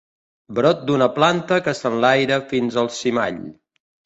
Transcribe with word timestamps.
Brot 0.59 0.79
d'una 0.87 1.07
planta 1.17 1.59
que 1.67 1.75
s'enlaira 1.81 2.41
fins 2.55 2.81
al 2.85 2.91
cimall. 2.97 3.41